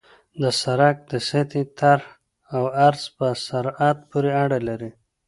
[0.41, 2.03] د سرک د سطحې طرح
[2.55, 4.91] او عرض په سرعت پورې اړه لري